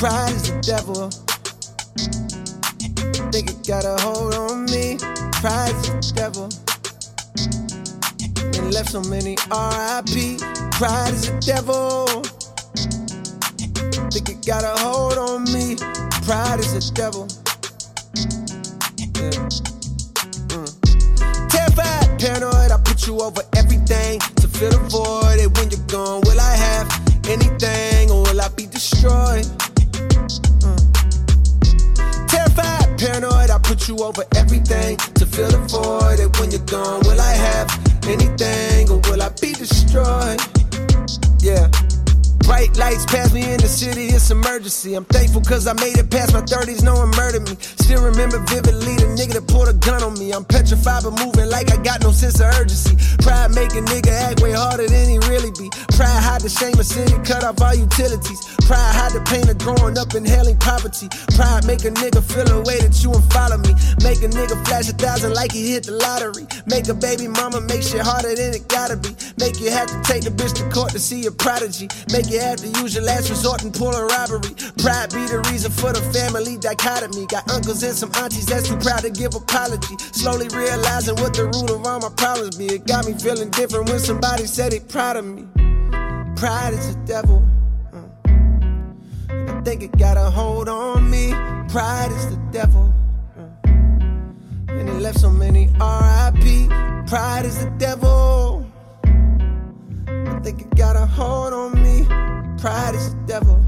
[0.00, 1.10] Pride is the devil.
[3.30, 4.96] Think it got a hold on me.
[5.42, 6.48] Pride is the devil.
[8.56, 10.40] And left so many RIP.
[10.72, 12.06] Pride is the devil.
[14.10, 15.76] Think it got a hold on me.
[16.24, 17.28] Pride is the devil.
[19.20, 19.36] Yeah.
[20.48, 21.50] Mm.
[21.50, 25.29] Terrified, paranoid, I put you over everything to fill the void.
[39.90, 40.40] Destroyed?
[41.42, 41.68] Yeah.
[42.46, 44.94] Bright lights pass me in the city, it's emergency.
[44.94, 47.56] I'm thankful cause I made it past my 30s, no one murdered me.
[47.90, 50.30] Still remember vividly the nigga that pulled a gun on me.
[50.30, 52.94] I'm petrified but moving like I got no sense of urgency.
[53.18, 55.66] Pride make a nigga act way harder than he really be.
[55.98, 58.46] Pride hide the shame of city, cut off all utilities.
[58.70, 61.10] Pride hide the pain of growing up inhaling poverty.
[61.34, 63.74] Pride make a nigga feel a way that you and follow me.
[64.06, 66.46] Make a nigga flash a thousand like he hit the lottery.
[66.70, 69.18] Make a baby mama make shit harder than it gotta be.
[69.42, 71.90] Make you have to take the bitch to court to see a prodigy.
[72.14, 74.54] Make you have to use your last resort and pull a robbery.
[74.78, 77.26] Pride be the reason for the family dichotomy.
[77.26, 79.96] Got uncles and some aunties that's too proud to give apology.
[80.12, 82.66] Slowly realizing what the root of all my problems be.
[82.66, 85.46] It got me feeling different when somebody said they proud of me.
[86.36, 87.42] Pride is the devil.
[87.92, 89.58] Mm.
[89.58, 91.30] I think it got a hold on me.
[91.68, 92.92] Pride is the devil.
[93.38, 94.68] Mm.
[94.68, 96.68] And it left so many RIP.
[97.08, 98.66] Pride is the devil.
[99.04, 102.04] I think it got a hold on me.
[102.60, 103.60] Pride is the devil.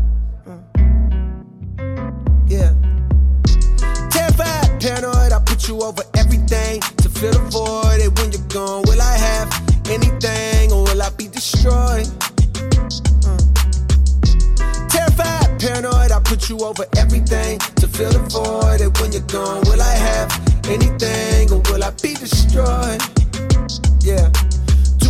[4.82, 8.00] Paranoid, I put you over everything to fill the void.
[8.02, 9.48] And when you're gone, will I have
[9.88, 12.06] anything or will I be destroyed?
[13.22, 13.38] Mm.
[14.90, 18.80] Terrified, paranoid, I put you over everything to fill the void.
[18.80, 20.30] And when you're gone, will I have
[20.66, 23.00] anything or will I be destroyed?
[24.02, 24.32] Yeah.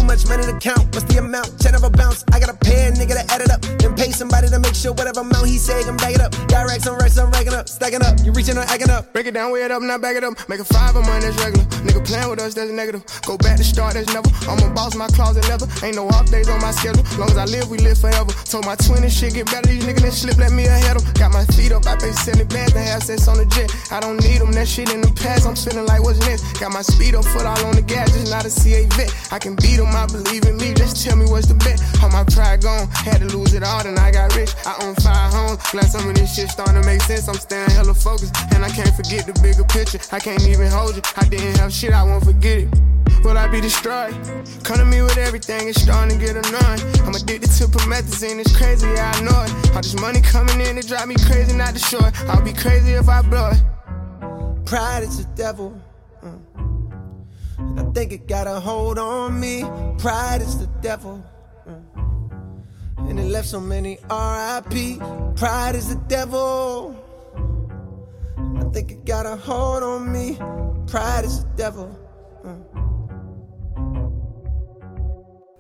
[0.02, 1.60] Too much money to count, what's the amount?
[1.60, 2.24] Ten of a bounce.
[2.32, 3.60] I pay a nigga to add it up.
[3.78, 6.32] Then pay somebody to make sure whatever amount he say, can back it up.
[6.48, 8.18] Direct some racks, I'm racking up, stacking up.
[8.24, 9.12] You reaching or acting up.
[9.12, 10.34] Break it down, weigh it up, now back it up.
[10.48, 11.66] Make a five of mine, that's regular.
[11.84, 13.04] Nigga playing with us, that's negative.
[13.26, 14.28] Go back to start, that's never.
[14.48, 15.66] I'm a boss, my closet leather.
[15.84, 17.04] Ain't no off days on my schedule.
[17.18, 18.32] Long as I live, we live forever.
[18.46, 19.68] Told my twin and shit get better.
[19.68, 21.04] These niggas that slip, let me ahead of.
[21.14, 23.70] Got my feet up, I pay 70 bands to have sex on the jet.
[23.90, 25.46] I don't need them, that shit in the past.
[25.46, 26.60] I'm feeling like what's next.
[26.60, 29.10] Got my speed up, foot all on the gas, just not a CA vet.
[29.30, 30.74] I can beat them, I believe in me.
[30.74, 31.80] Just tell me what's the bet.
[32.02, 34.54] All my pride gone, had to lose it all, then I got rich.
[34.66, 35.58] I own five homes.
[35.70, 37.28] Glad some of this shit starting to make sense.
[37.28, 40.00] I'm staying hella focused, and I can't forget the bigger picture.
[40.12, 41.02] I can't even hold you.
[41.16, 42.68] I didn't have shit, I won't forget it.
[43.24, 44.14] Will I be destroyed?
[44.64, 46.80] Come to me with everything, it's starting to get annoying.
[47.06, 49.52] I'm addicted to promethazine, it's crazy, I know it.
[49.76, 52.12] All this money coming in, it drive me crazy, not the short.
[52.28, 53.62] I'll be crazy if I blow it.
[54.66, 55.80] Pride is the devil.
[56.24, 56.51] Mm.
[57.68, 59.64] And I think it got a hold on me.
[59.98, 61.20] Pride is the devil.
[62.98, 64.98] And it left so many RIP.
[65.36, 66.94] Pride is the devil.
[68.36, 70.36] I think it got a hold on me.
[70.86, 71.88] Pride is the devil.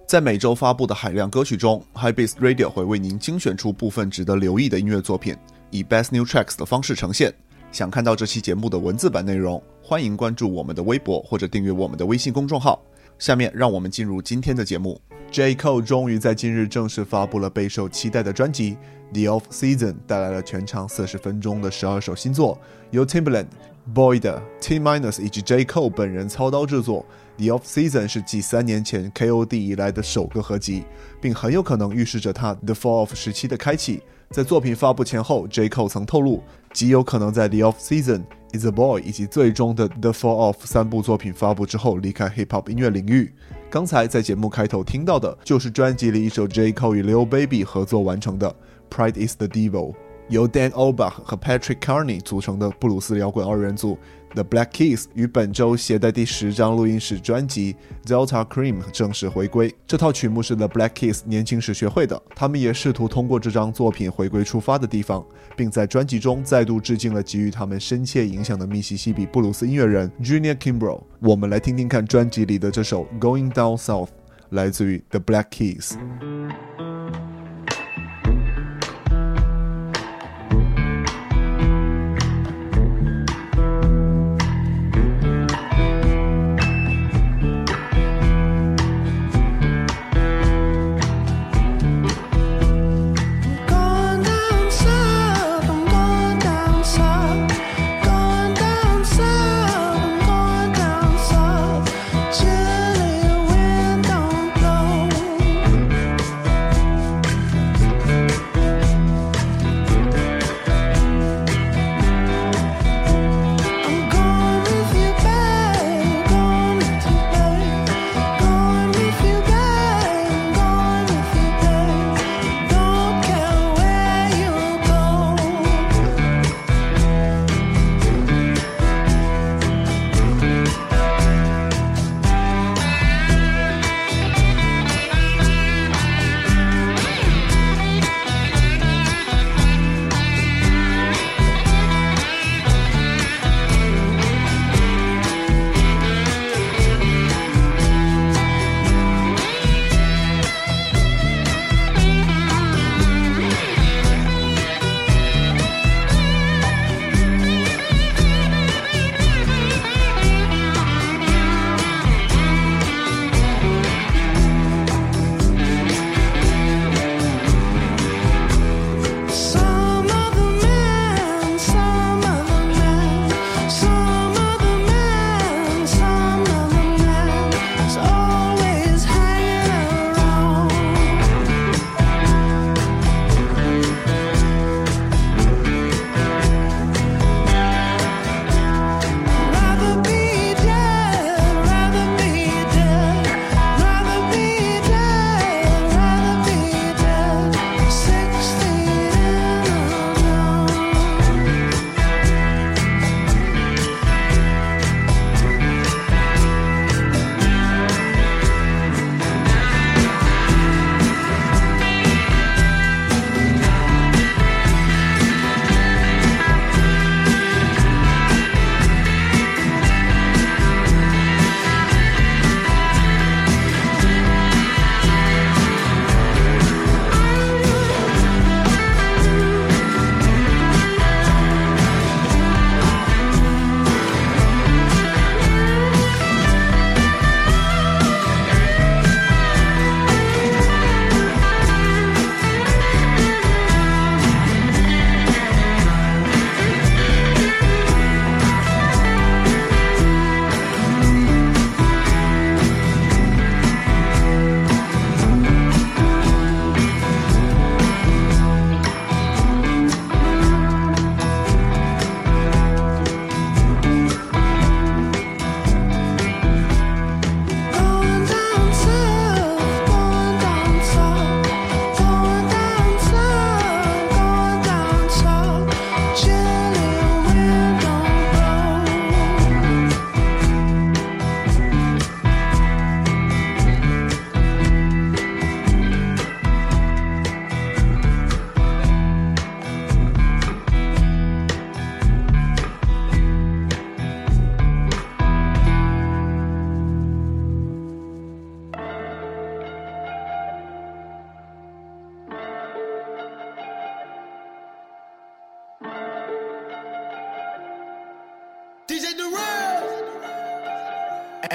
[0.06, 5.34] 在每周发布的海量歌曲中，High Beast Radio 会为您精选出部分值得留意的音乐作品，
[5.70, 7.32] 以 Best New Tracks 的方式呈现。
[7.72, 12.78] 想看到这期节目的文字版内容，欢迎关注我们的微博或者订阅我们的微信公众号。
[13.18, 15.00] 下面让我们进入今天的节目。
[15.30, 18.76] J Cole 终于在今日正式发布了备受期待的专辑
[19.14, 22.60] 《The Off Season》，带来了全长四十分钟的十二首新作，
[22.90, 23.46] 由 Timbaland、
[23.94, 27.06] Boyd、T Minus 以及 J Cole 本人操刀制作。
[27.42, 30.84] 《The Off Season》是继三年前 KOD 以来的首个合集，
[31.22, 34.02] 并很有可能预示着他 The Fall Off 时期的开启。
[34.30, 38.18] 在作品发布前后，J Cole 曾透露，极有可能在《The Off Season》、
[38.58, 43.32] 《Is a Boy》以及最终的《The Fall Off》三部作品发布之后离开 Hip Hop 音乐领域。
[43.70, 48.54] 刚才在节目开头听到的就是专辑里一首 J Cole 与 Lil Baby 合作完成的
[48.94, 49.92] 《Pride Is the Devil》，
[50.28, 53.98] 由 Dan o b a c h 和 Patrick Carney 组成的布鲁斯摇滚二人组。
[54.34, 57.76] The Black Keys 于本周携带第十张录音室专辑
[58.08, 59.74] 《Delta Cream》正式回归。
[59.86, 65.22] 这套曲目是 The Black Keys 年轻时学会的，他们也试图通过这张作品回归出发的地方，
[65.54, 71.02] 并在专辑中再度致敬了给予他们深切影响的密西西比布鲁斯音乐人 Junior Kimbrough。
[71.20, 74.06] 我们来听听看专辑里的这首《Going Down South》，
[74.50, 75.96] 来自于 The Black Keys。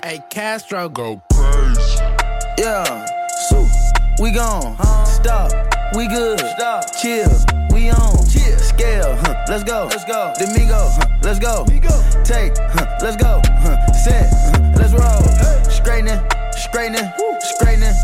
[0.04, 1.82] Hey, Castro, go crazy.
[2.60, 3.06] Yeah,
[3.50, 3.68] so
[4.22, 4.78] we gone.
[5.06, 5.52] Stop,
[5.96, 6.40] we good.
[6.40, 7.30] Stop, chill,
[7.72, 8.28] we on.
[8.30, 9.46] Chill, scale, huh?
[9.50, 9.88] Let's go.
[9.90, 10.34] Let's go.
[10.38, 11.08] Domingo, huh?
[11.24, 11.66] Let's go.
[12.24, 12.98] Take, huh?
[13.02, 13.42] Let's go.
[13.46, 13.94] Huh?
[13.94, 14.74] Set, huh?
[14.78, 15.24] let's roll.
[15.72, 16.20] Straightening,
[16.52, 17.96] straightening, straightening.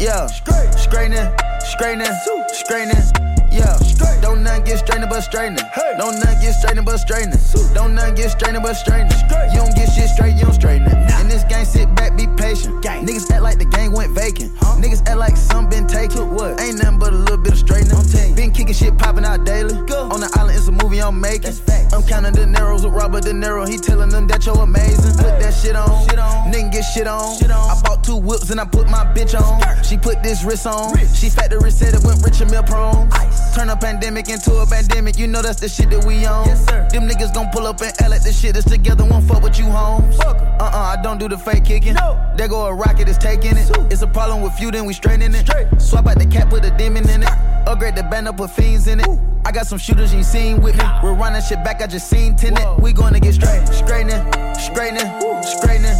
[0.00, 1.28] Yeah, straightening,
[1.60, 2.12] straightening,
[2.48, 3.04] straightening.
[3.52, 3.78] Yeah,
[4.22, 5.64] don't nothing get strained but straightening.
[5.72, 5.94] Hey.
[5.96, 7.40] Don't nothing get strained but straightening.
[7.74, 9.18] Don't nothing get strained but straightening.
[9.52, 11.08] You don't get shit straight, you don't straighten it.
[11.08, 11.20] Nah.
[11.20, 12.82] In this game, sit back, be patient.
[12.82, 13.06] Gang.
[13.06, 14.52] Niggas act like the game went vacant.
[14.58, 14.76] Huh?
[14.80, 16.34] Niggas act like some been taken.
[16.34, 16.60] What?
[16.60, 17.96] Ain't nothing but a little bit of straightening.
[18.34, 19.74] Been kicking shit popping out daily.
[19.86, 20.08] Go.
[20.10, 21.54] On the island, it's a movie I'm making.
[21.92, 23.68] I'm counting the narrows with Robert De Niro.
[23.68, 25.12] He telling them that you're amazing.
[25.16, 26.08] Put that shit on.
[26.08, 26.52] Shit on.
[26.52, 27.38] Nigga get shit on.
[27.38, 27.70] shit on.
[27.70, 29.60] I bought two whips and I put my bitch on.
[29.60, 29.86] Skirt.
[29.86, 30.92] She put this wrist on.
[30.94, 31.10] Rich.
[31.14, 33.10] She factory said it went rich and meal prone.
[33.54, 35.18] Turn a pandemic into a pandemic.
[35.18, 36.46] You know that's the shit that we on.
[36.46, 36.88] Yes, sir.
[36.90, 39.04] Them niggas gon' pull up and L at this shit is together.
[39.04, 40.18] Won't fuck with you, homes.
[40.20, 41.94] Uh uh, I don't do the fake kicking.
[41.94, 42.18] No.
[42.36, 43.70] There go a rocket, is taking it.
[43.90, 45.46] It's a problem with you, then we straightening it.
[45.46, 45.66] Straight.
[45.80, 47.28] Swap out the cap, put a demon in it.
[47.66, 49.08] Upgrade the band up, put fiends in it.
[49.08, 49.20] Ooh.
[49.44, 50.84] I got some shooters you ain't seen with me.
[51.02, 52.80] We're running shit back, I just seen tenant.
[52.80, 54.22] We gonna get straight, straightening,
[54.54, 55.10] straightening,
[55.42, 55.98] straightening.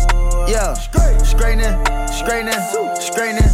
[0.49, 1.75] Yeah, straightening,
[2.07, 2.61] straightening,
[3.01, 3.51] straightening.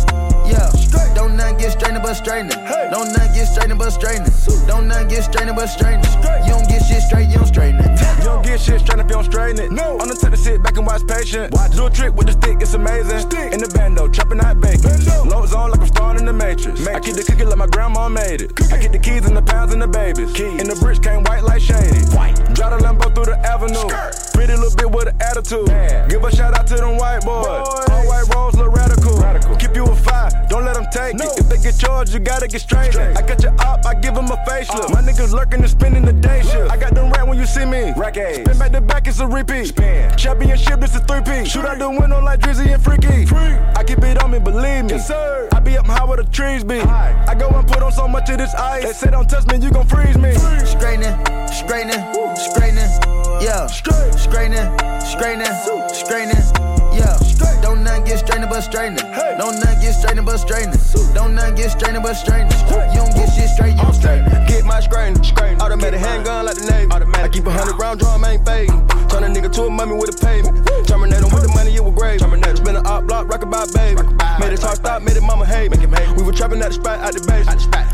[0.46, 0.68] Yeah,
[1.14, 2.58] don't nothing get straightening but straightening.
[2.90, 4.32] Don't nothing get straightening but straightening.
[4.66, 6.04] Don't nothing get straightening but straightening.
[6.44, 8.00] You don't get shit straight, you don't straighten it.
[8.18, 9.72] You don't get shit straight if you don't straighten it.
[9.72, 11.52] No, I'm the type to sit back and watch patient.
[11.52, 11.76] Watch.
[11.76, 13.20] Do a trick with the stick, it's amazing.
[13.20, 13.52] Stick.
[13.52, 14.98] In the bando, chopping out bacon.
[15.28, 16.80] Loads on like I'm starring in the Matrix.
[16.80, 16.96] Matrix.
[16.96, 18.54] I keep the cookie like my grandma made it.
[18.56, 18.72] Cookie.
[18.72, 20.32] I get the keys and the pounds and the babies.
[20.32, 20.60] Keys.
[20.60, 22.02] And the bricks came white like shady.
[22.16, 22.36] White.
[22.54, 23.74] Drive the Lambo through the avenue.
[23.74, 24.14] Skirt.
[24.34, 25.68] Pretty little bit with an attitude.
[26.08, 27.46] Give a shout out to them white boys.
[27.46, 27.88] boys.
[27.90, 29.18] All white rolls look radical.
[29.18, 29.56] radical.
[29.56, 31.24] Keep you a fire, don't let them take no.
[31.24, 31.38] it.
[31.38, 32.92] If they get charged, you gotta get straight.
[32.92, 33.16] straight.
[33.16, 34.90] I got your up, I give them a facelift.
[34.90, 34.94] Uh.
[34.94, 36.70] My niggas lurking and spending the day shift.
[36.70, 37.92] I got them rat when you see me.
[37.96, 39.66] Rack Spin back to back, it's a repeat.
[39.66, 40.16] Spin.
[40.16, 41.48] Championship, it's a three-piece.
[41.48, 43.26] Shoot out the window like Drizzy and Freaky.
[43.26, 43.54] Free.
[43.76, 44.90] I keep it on me, believe me.
[44.90, 45.48] Yes, sir.
[45.52, 46.78] I be up high where the trees be.
[46.78, 47.24] High.
[47.26, 48.84] I go and put on so much of this ice.
[48.84, 50.32] They say don't touch me, you gon' freeze me.
[50.64, 51.16] Straightening,
[51.48, 52.02] straightening,
[52.36, 52.90] straightening.
[53.42, 54.68] Yeah, straightening,
[55.00, 56.77] straightening, straightening.
[56.98, 59.06] Yeah, don't nothing get straightening but straightening.
[59.38, 60.80] Don't nothing get straightening but straightening.
[61.14, 62.58] Don't nothing get straightening but straightening.
[62.92, 64.26] You don't get shit straight, you don't straighten.
[64.46, 65.22] Get my straightening.
[65.60, 66.90] Automatic handgun like the Navy.
[67.22, 68.82] I keep a hundred round drum, ain't fading.
[69.18, 70.54] Turn a nigga to a mummy with a payment.
[70.86, 72.20] Terminate him with the money, it was grave.
[72.20, 72.56] Terminate.
[72.56, 73.98] Spin a op block, rock about baby.
[74.38, 75.72] Made it talk stop, made it mama hate.
[75.72, 76.06] Make him hate.
[76.14, 77.42] We were trapping at the spot, out the base.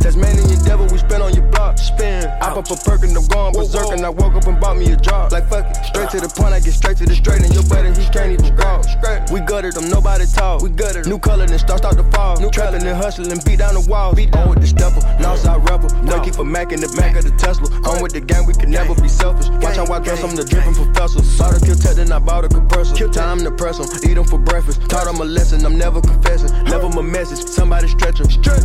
[0.05, 1.79] Tasmanian devil, we spin on your block.
[1.79, 2.29] Spin.
[2.45, 3.89] I pop a perk and I'm gone berserk.
[3.97, 5.33] And I woke up and bought me a job.
[5.33, 5.81] Like fuck it.
[5.89, 7.41] Straight to the point, I get straight to the straight.
[7.41, 8.85] And your buddy, he can't even walk.
[9.33, 10.61] We gutted them, nobody talk.
[10.61, 12.37] We gutted New color, then start start to fall.
[12.37, 14.17] New trapping and hustling, beat down the walls.
[14.17, 15.89] Beat on with the stepper, Northside rebel.
[16.21, 17.69] Keep a Mac in the back of the Tesla.
[17.89, 19.49] On with the gang, we can never be selfish.
[19.65, 21.14] Watch how I dress, I'm the dripping professor.
[21.23, 22.95] Saw the kill tech, then I bought a compressor.
[22.95, 24.81] Kill Time to press them, eat them for breakfast.
[24.89, 26.51] Taught them a lesson, I'm never confessing.
[26.65, 28.31] Never my message, somebody stretch them.
[28.31, 28.65] Stretch.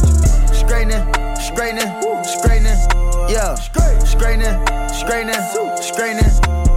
[0.53, 1.03] Straightening,
[1.37, 1.89] straightening,
[2.23, 2.77] straightening.
[3.29, 4.55] Yeah, straightening,
[4.89, 5.41] straightening,
[5.81, 6.31] straightening.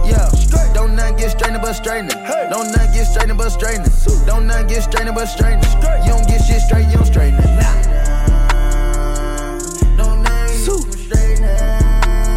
[0.05, 0.29] Yeah,
[0.73, 2.17] don't nothing get straightening but straightening.
[2.49, 3.91] Don't nothing get straightening but straightening.
[4.25, 5.65] Don't nothing get straightening but straightening.
[6.05, 7.45] You don't get shit straight, you don't straighten it.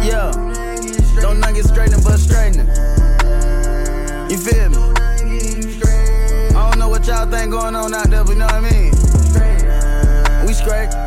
[0.07, 0.31] Yeah,
[1.21, 2.96] don't nothing get straightening but straightening.
[4.29, 4.77] You feel me?
[6.53, 8.69] I don't know what y'all think going on out there, but you know what I
[8.69, 10.45] mean?
[10.45, 11.06] We straight.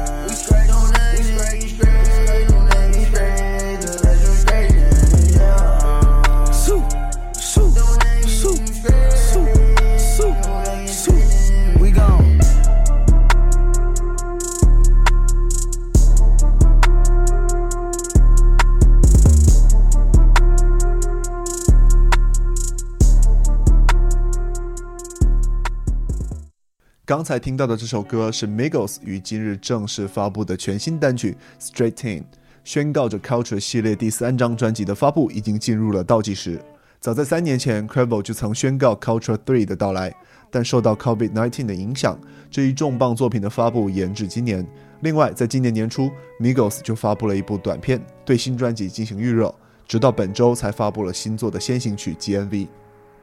[27.11, 32.23] 刚才听到的这首歌是 Migos 于今日正式发布的全新单曲《Straight In》，
[32.63, 36.63] 宣告着 Culture 系列第三张专辑的发布已经进入了倒计时。
[37.01, 40.15] 早在三年前 c r a v e l 就曾宣告 Culture Three 的到来，
[40.53, 42.17] 但受到 COVID-19 的影响，
[42.49, 44.65] 这一重磅作品的发布延至今年。
[45.01, 49.53] 另外，在今年年初，Migos 就发布了一部短片，对新专辑进行预热，
[49.85, 52.69] 直到本周才发布了新作的先行曲 GNV。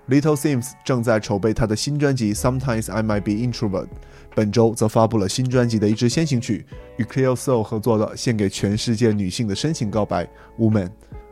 [0.10, 3.86] Little Sims 正在筹备他的新专辑《Sometimes I Might Be Introvert》，
[4.34, 10.24] 本周则发布了新专辑的一支先行曲，与 Cleo Soul 合作的献给全世界女性的深情告白
[10.58, 10.86] 《Woman》。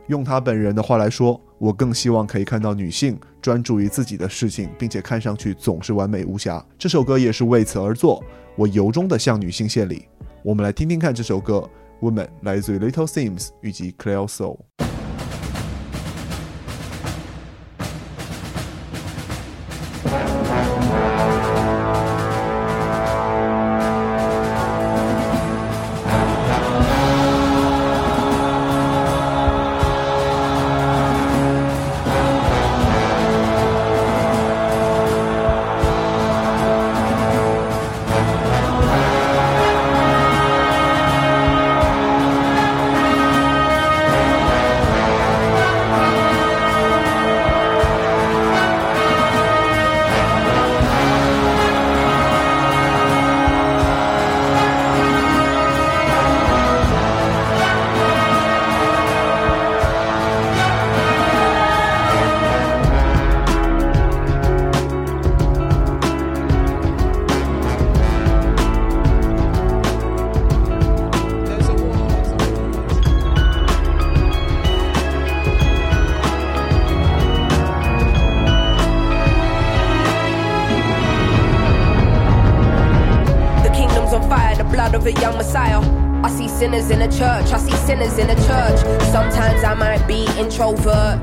[0.08, 8.22] 用他本人的话来说：“我更希望可以看到女性专注于自己的事情，并且看上去总是完美无瑕。”这首歌也是为此而作。
[8.56, 10.06] 我由衷地向女性献礼。
[10.42, 11.66] 我们来听听看这首歌
[12.06, 14.58] 《Woman》，来自于 Little Sims 以及 Cleo Soul。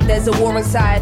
[0.07, 1.01] There's a war inside.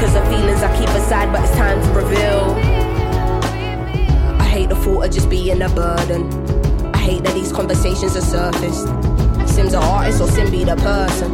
[0.00, 2.56] cause the feelings I keep aside, but it's time to reveal.
[4.40, 6.22] I hate the thought of just being a burden.
[6.94, 8.86] I hate that these conversations are surfaced.
[9.46, 11.30] Sim's an artist or Simbi the person.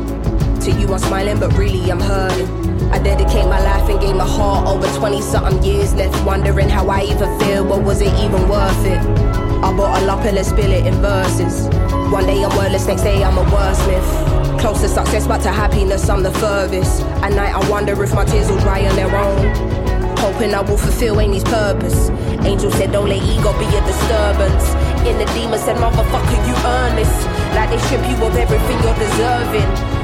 [0.63, 2.67] To you, I'm smiling, but really I'm hurting.
[2.91, 6.89] I dedicate my life and gave my heart over 20 something years left, wondering how
[6.89, 8.99] I even feel, but was it even worth it?
[8.99, 11.69] I bottle up and let's spill it in verses.
[12.11, 14.46] One day I'm wordless, next day I'm a wordsmith.
[14.59, 17.03] Close to success, but to happiness, I'm the furthest.
[17.23, 20.17] At night, I wonder if my tears will dry on their own.
[20.19, 22.09] Hoping I will fulfill Amy's purpose.
[22.45, 24.65] Angel said, Don't let ego be a disturbance.
[25.07, 27.27] In the demon said, Motherfucker, you earn this.
[27.55, 29.86] Like they strip you of everything you're deserving.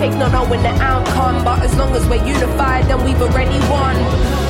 [0.00, 1.44] faith not knowing the outcome.
[1.44, 4.49] But as long as we're unified, then we've already won.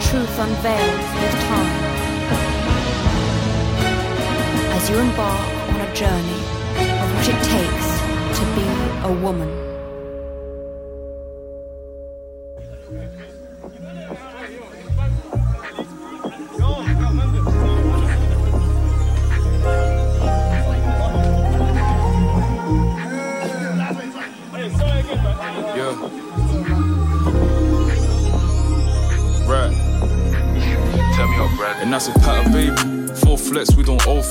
[0.00, 1.84] truth unveils with time.
[4.76, 6.40] As you embark on a journey
[7.02, 8.66] of what it takes to be
[9.08, 9.67] a woman.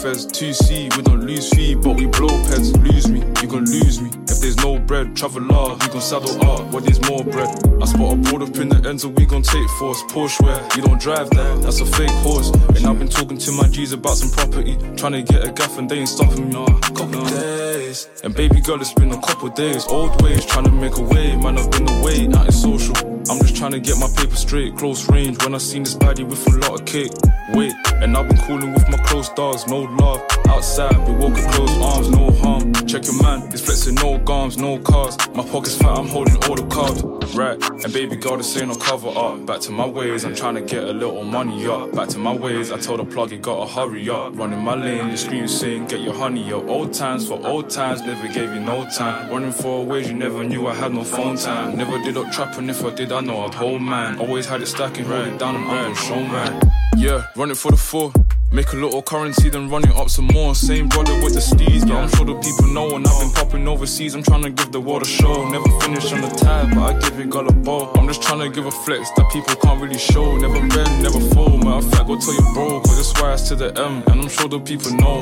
[0.04, 2.72] Don't 2C, we don't lose fee, but we blow pets.
[2.78, 4.10] Lose me, you gon' lose me.
[4.30, 6.72] If there's no bread, travel hard, we gon' saddle up.
[6.72, 7.50] What there's more bread?
[7.82, 10.04] I spot a board up in the ends, so we gon' take force.
[10.04, 12.52] Porsche where you don't drive that, that's a fake horse.
[12.76, 14.78] And I've been talking to my G's about some property.
[14.96, 16.54] Trying to get a gaff and they ain't stopping me.
[16.94, 18.10] Couple days.
[18.24, 19.86] And baby girl, it's been a couple days.
[19.88, 21.36] Old ways, trying to make a way.
[21.36, 22.96] Man, I've been away, not social.
[23.30, 25.44] I'm just trying to get my paper straight, close range.
[25.44, 27.12] When I seen this baddie with a lot of cake,
[27.54, 27.74] wait.
[28.02, 30.22] And I've been cooling with my close dogs, no love.
[30.48, 32.74] Outside, we walking close arms, no harm.
[32.88, 35.18] Check your man, he's flexing no gums, no cars.
[35.36, 37.04] My pockets fat, I'm holding all the cards.
[37.36, 39.46] Right, and baby girl, this ain't no cover up.
[39.46, 41.94] Back to my ways, I'm trying to get a little money up.
[41.94, 44.38] Back to my ways, I told the plug, you gotta hurry up.
[44.38, 46.68] Running my lane, you scream, sing, get your honey up.
[46.68, 49.30] Old times for old times, never gave you no time.
[49.30, 51.78] Running for a ways, you never knew I had no phone time.
[51.78, 54.20] Never did up trapping, if I did, I know I'd hold man.
[54.20, 56.78] Always had it stacking, hold it down, and I'm.
[56.98, 58.12] Yeah, running for the four.
[58.52, 60.56] Make a little currency, then run it up some more.
[60.56, 62.96] Same brother with the steez, but I'm sure the people know.
[62.96, 65.48] And I've been popping overseas, I'm trying to give the world a show.
[65.50, 67.92] Never finish on the tab, but I give it got a ball.
[67.96, 70.38] I'm just trying to give a flex that people can't really show.
[70.38, 71.58] Never bend, never fall.
[71.58, 74.30] Matter of fact, go tell your bro, cause it's it's to the M, and I'm
[74.30, 75.22] sure the people know.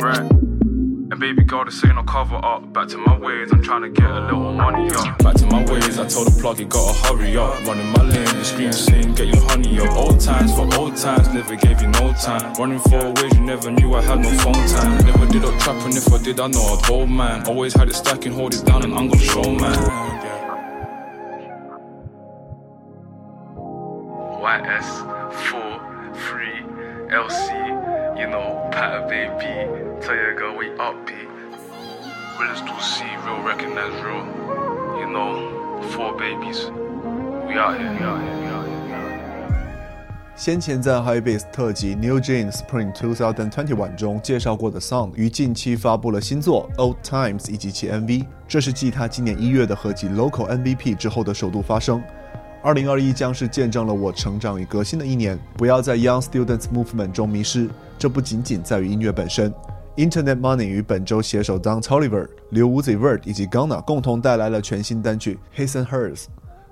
[0.00, 0.65] Right.
[1.16, 2.74] And baby girl, this ain't no cover up.
[2.74, 5.16] Back to my ways, I'm trying to get a little money up.
[5.20, 7.64] Back to my ways, I told the plug, you gotta hurry up.
[7.64, 9.96] Running my lane, you scream, sing, get your honey up.
[9.96, 12.52] Old times for old times, never gave you no time.
[12.58, 15.06] Running for ways, you never knew I had no phone time.
[15.06, 17.46] Never did up trapping, if I did, I know I'd hold man.
[17.46, 19.72] Always had it stacking, hold it down, and I'm gonna show man.
[24.44, 26.60] YS4, free,
[27.08, 31.14] LC, you know, Pat baby, tell your girl we up P.
[32.38, 34.24] Realest to see, real recognize real.
[34.98, 36.70] You know, four babies.
[37.46, 38.76] We out here, we out here, we out here.
[40.34, 50.46] 先前在 High Bass 特辑 New Jeans Spring 2021中介绍过的 Song 于近期发布了新作 Old Times 以及其 MV，这是继他今年一月的合集 Local
[50.46, 52.02] MVP 之后的首度发声。
[52.62, 57.70] 二零二一将是见证了我成长与革新的一年，不要在 Young Students Movement 中迷失。
[57.98, 59.50] 这不仅仅在于音乐本身。
[59.96, 66.24] Internet Money 与本周携手 Don Toliver、刘 Uzi Vert 以及 Ghana 共同带来了全新单曲 His and Hers。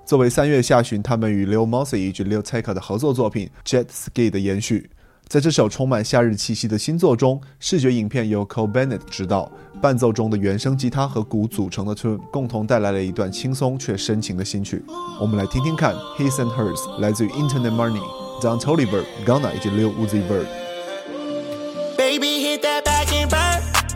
[0.05, 4.91] 作为三月下旬他们与 Lil Mosey 以及 Lil Tecca 的合作作品 Jet Ski 的延续，
[5.27, 14.85] 在这首充满夏日气息的新作中，视觉影片由 Cole Bennett 执导，伴奏中的原声吉他和鼓组成的 tune 共同带来了一段轻松却深情的新曲。
[15.19, 18.03] 我们来听听看 His and Hers，来自于 Internet Money、
[18.39, 20.64] Don Toliver、Ghana 以及 Lil Uzi Vert。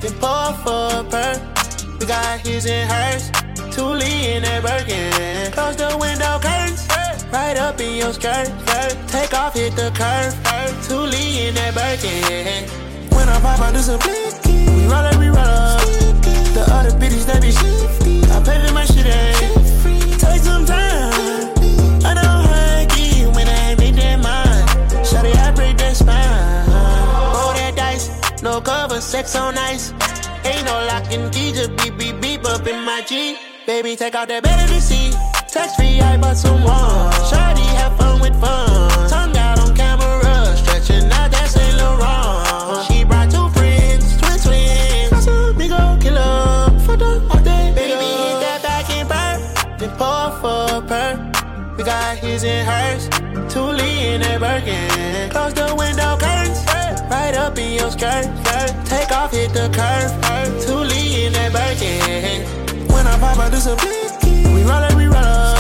[0.02, 1.38] Then pour for a burn.
[2.00, 3.32] We got his and hers.
[3.76, 5.52] Two Lee in that Birkin.
[5.52, 6.88] Close the window curtains.
[7.32, 8.48] Right up in your skirt.
[9.08, 10.34] Take off, hit the curve.
[10.90, 12.70] Lee in that Birkin.
[13.16, 14.72] When I pop, I do some blicky.
[14.72, 15.82] We roll up, we roll up.
[16.56, 18.24] The other bitches, they be shifty.
[18.32, 20.18] I pay for my shit, eh?
[20.18, 21.19] Take some time.
[28.44, 29.92] No cover, sex on ice.
[30.46, 33.38] Ain't no lock and key, just beep beep beep up in my G.
[33.66, 35.12] Baby, take out that to see.
[35.48, 37.12] Tax free, I bought some one.
[37.30, 39.10] Shawty, have fun with fun.
[39.10, 42.86] Tongue out on camera, stretching out that Saint Laurent.
[42.88, 45.10] She brought two friends, twin twins.
[45.10, 46.80] That's a big old killer.
[46.86, 49.78] For the all day, baby, hit that back and burn.
[49.80, 51.76] Then pour for a.
[51.78, 53.10] We got his and hers.
[53.54, 55.30] Two Lee in that Birkin.
[55.32, 56.79] Close the window curtains.
[57.10, 58.26] Right up in your skirt.
[58.86, 60.12] Take off, hit the curve.
[60.64, 62.46] Two Lee in that Birkin.
[62.88, 64.46] When I pop, I do some blicky.
[64.54, 65.58] We roll up, we roll up.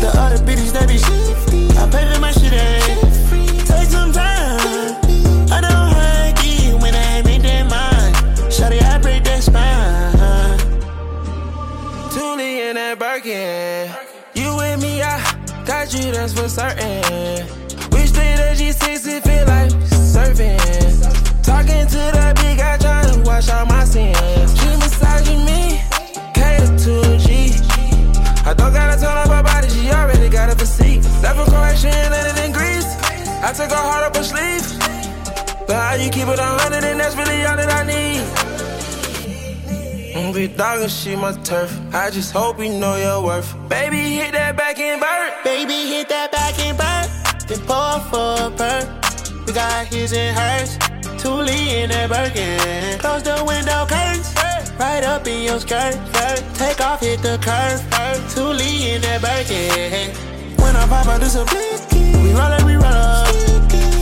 [0.00, 1.76] The other bitches, they be shifty.
[1.76, 2.94] I pay for my shit, eh?
[3.66, 4.94] Take some time.
[5.50, 8.14] I don't hug you when I make that mind.
[8.48, 10.58] Shawty, I break that spine.
[12.12, 13.90] Julie in that Birkin.
[14.34, 15.18] You with me, I
[15.66, 17.46] got you, that's for certain.
[17.90, 20.58] We split a G6, it feel like surfing.
[21.42, 24.50] Talking to that big guy, trying to wash out my sins.
[24.58, 25.80] She massaging me,
[26.34, 27.54] cater to a G.
[28.48, 31.02] I don't gotta tell her her body, she already got a physique.
[31.22, 32.88] Left from Croatia and landed in Greece.
[33.46, 34.66] I took her heart up her sleeve.
[35.66, 38.24] But how you keep it a hundred, and that's really all that I need.
[40.34, 41.70] Big dog and she my turf.
[41.92, 43.50] I just hope you know your worth.
[43.68, 45.32] Baby, hit that back and burn.
[45.42, 47.06] Baby, hit that back and burn.
[47.48, 48.97] Then pour for a purr.
[49.48, 50.76] We got his and hers.
[51.16, 52.98] Two Lee in that Birkin.
[52.98, 54.34] Close the window curtains.
[54.78, 55.96] Right up in your skirt.
[56.52, 57.80] Take off, hit the curve.
[58.34, 60.12] Two Lee in that Birkin.
[60.60, 62.12] When I pop, I do some blicky.
[62.22, 63.32] We roll up, we roll up.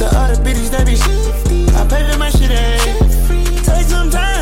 [0.03, 1.71] The other bitches that be shifty.
[1.77, 3.63] I pay for my shit, eh?
[3.63, 4.36] Take some time.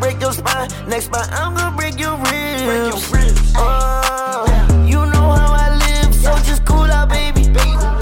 [0.00, 0.68] Break your spine.
[0.88, 3.12] Next spot, I'm gonna break your ribs.
[3.56, 4.44] Oh,
[4.86, 7.46] you know how I live, so just cool out, baby.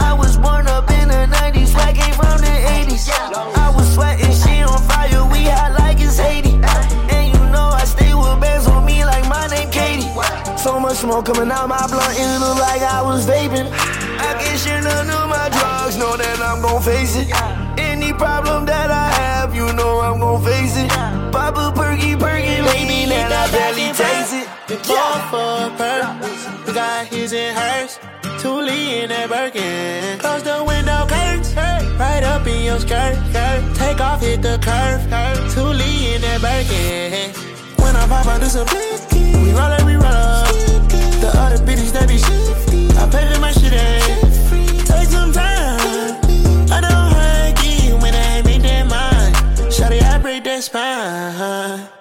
[0.00, 3.10] I was born up in the 90s, I came from the 80s.
[3.10, 6.54] I was sweating, she on fire, we hot like it's Haiti.
[7.14, 10.08] And you know I stay with bands on me like my name Katie.
[10.56, 13.68] So much smoke coming out my blunt, it look like I was vaping.
[14.20, 17.28] I can share none of my drugs, know that I'm gon' face it.
[17.78, 20.07] Any problem that I have, you know I'm
[27.28, 27.98] his and hers.
[28.40, 30.18] Thule in that Birkin.
[30.18, 31.54] Close the window curtains,
[31.98, 33.16] right up in your skirt.
[33.74, 35.02] Take off, hit the curve.
[35.52, 37.32] Thule in that Birkin.
[37.82, 39.44] When I pop out, do some blicky.
[39.44, 40.48] We roll it, we roll up.
[41.20, 42.88] The other bitches they be shifty.
[42.96, 44.20] I pay for my shit, eh?
[44.84, 46.16] Take some time.
[46.70, 49.34] I don't hug you when I ain't make that mind.
[49.72, 51.97] Shawty, I break that spine.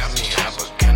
[0.00, 0.89] Got me I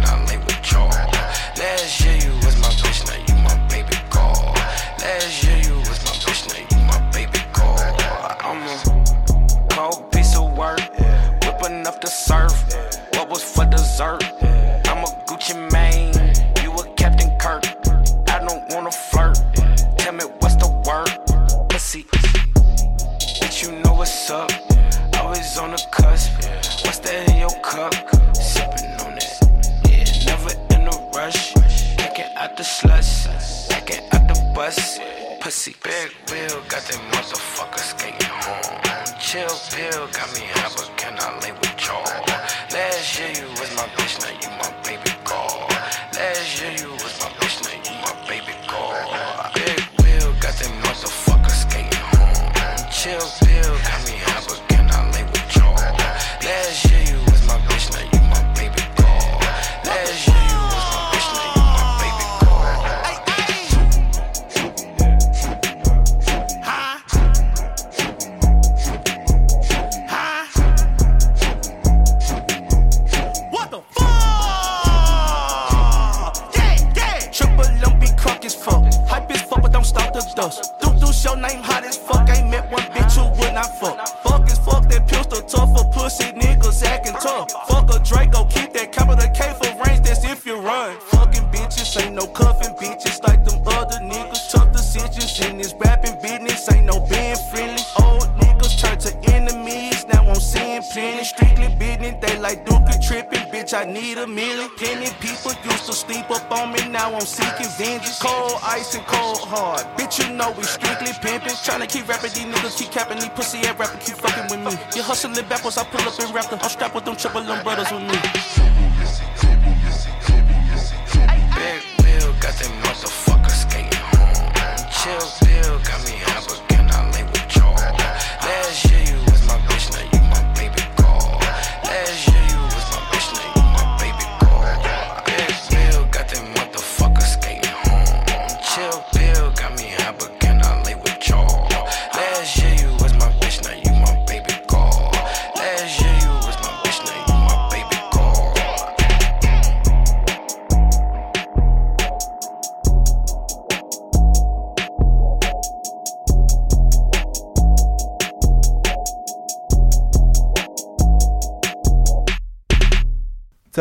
[110.57, 111.57] we strictly pimping.
[111.65, 112.33] Tryna keep rapping.
[112.33, 113.19] These niggas keep capping.
[113.19, 114.79] These pussy ass rapping keep fucking with me.
[114.97, 115.79] You hustling backwards.
[115.79, 116.59] I pull up in raptor.
[116.63, 118.44] I'm strapped with them triple brothers with me.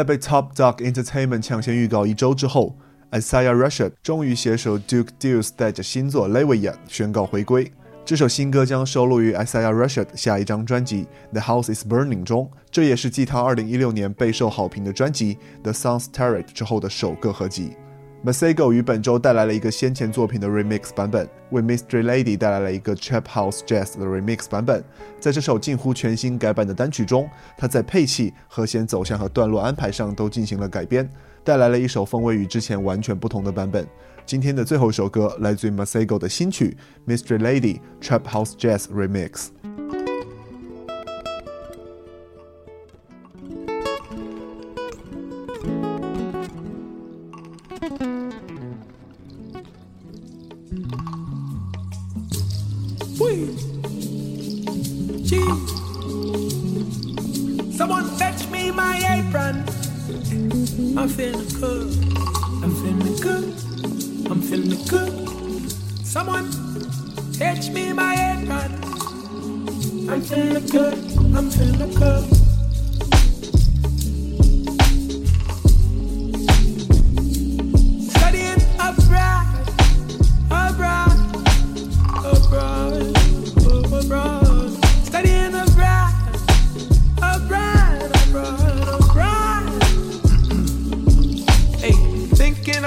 [0.03, 2.75] 在被 Top Dog Entertainment 抢先预告一周之后
[3.11, 7.71] ，Isaiah Rashad 终于携手 Duke Deuce 带着新作《Leviathan》宣告回归。
[8.03, 17.77] 这首新歌将收录于 Isaiah Rashad 下一张专辑《The House Is Burning》中，这也是继他2016年备受好评的专辑《The Sun's Turret》之后的首个合集。
[18.25, 24.81] Masego 于本周带来了一个先前作品的 remix 版本，为 Mystery Lady 带来了一个 Trap House Jazz 的 remix 版本。
[25.19, 31.09] 在这首近乎全新改版的单曲中，他在配器、和弦走向和段落安排上都进行了改编，
[31.43, 33.86] 带来了一首风味与之前完全不同的版本。
[34.25, 39.49] 今天的最后一首歌来自于 Masego 的新曲 Mystery Lady Trap House Jazz Remix。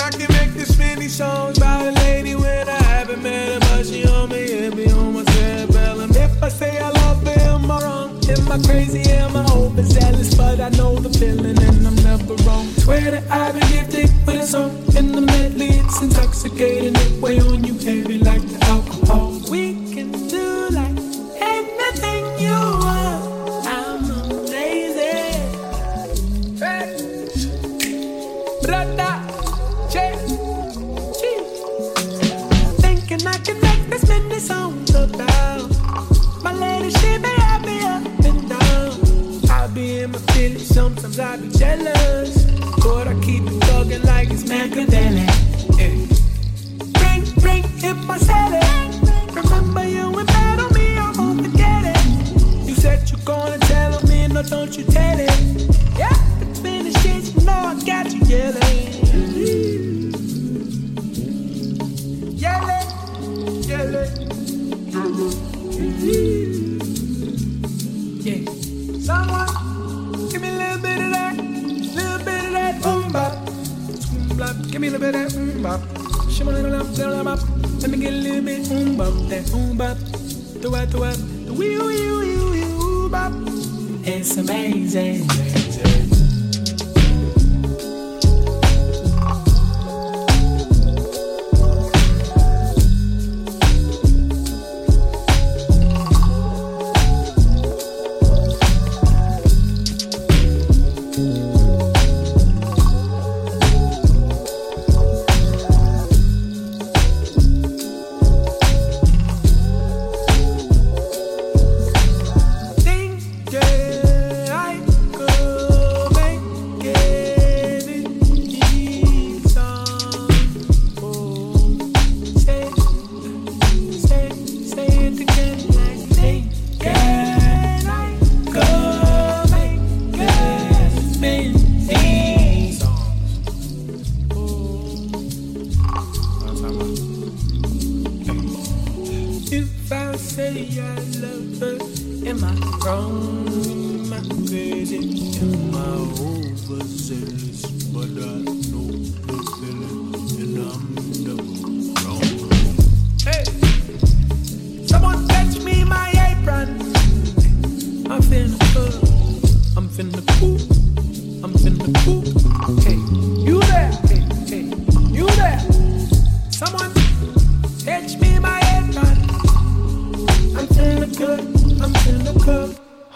[0.06, 3.86] I can make this many songs about a lady when I haven't met her, but
[3.86, 6.12] she on me, and me on my cerebellum.
[6.12, 8.30] If I say I love her, am I wrong?
[8.30, 9.02] Am I crazy?
[9.10, 10.32] Am I overzealous?
[10.36, 12.68] But I know the feeling and I'm never wrong.
[12.84, 15.70] Swear that I've been gifted with a song in the medley.
[15.70, 18.85] It's intoxicating, it weigh on you heavy like the alcohol.
[63.66, 63.82] Yeah,
[69.00, 69.48] someone
[70.30, 73.44] give me a little bit of that, little bit of that boom bop,
[74.28, 74.56] boom bop.
[74.70, 75.80] Give me a little bit of that boom bop.
[76.30, 77.40] Shimmy little bop, little bop.
[77.80, 78.96] Let me get a little bit boom
[79.30, 79.76] that boom.
[80.60, 83.32] Do what, do what, the wee wee wee wee wee bop.
[84.04, 85.24] It's amazing.
[85.26, 86.05] Think